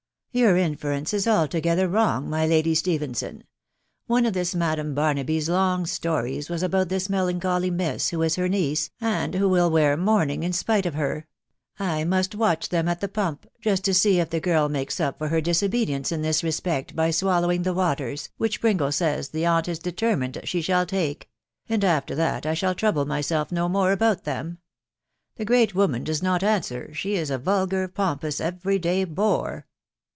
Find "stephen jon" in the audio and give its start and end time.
2.73-3.43